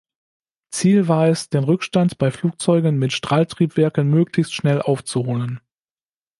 [0.71, 5.61] Ziel war es, den Rückstand bei Flugzeugen mit Strahltriebwerken möglichst schnell aufzuholen.